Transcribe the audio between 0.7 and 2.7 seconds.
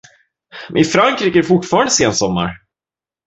I Frankrike är det fortfarande sensommar.